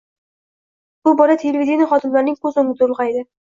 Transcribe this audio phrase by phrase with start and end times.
[1.07, 3.25] Bu bola televideniye xodimlarining ko‘z o‘ngida ulg‘aydi.